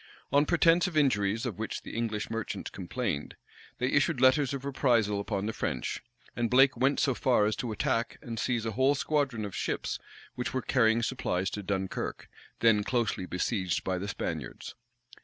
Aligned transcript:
On 0.31 0.47
pretence 0.47 0.87
of 0.87 0.97
injuries 0.97 1.45
of 1.45 1.59
which 1.59 1.83
the 1.83 1.95
English 1.95 2.31
merchants 2.31 2.71
complained, 2.71 3.35
they 3.77 3.85
issued 3.89 4.19
letters 4.19 4.51
of 4.51 4.65
reprisal 4.65 5.19
upon 5.19 5.45
the 5.45 5.53
French; 5.53 6.01
and 6.35 6.49
Blake 6.49 6.75
went 6.75 6.99
so 6.99 7.13
far 7.13 7.45
as 7.45 7.55
to 7.57 7.71
attack 7.71 8.17
and 8.19 8.39
seize 8.39 8.65
a 8.65 8.71
whole 8.71 8.95
squadron 8.95 9.45
of 9.45 9.55
ships 9.55 9.99
which 10.33 10.55
were 10.55 10.63
carrying 10.63 11.03
supplies 11.03 11.51
to 11.51 11.61
Dunkirk, 11.61 12.27
then 12.61 12.83
closely 12.83 13.27
besieged 13.27 13.83
by 13.83 13.99
the 13.99 14.07
Spaniards. 14.07 14.73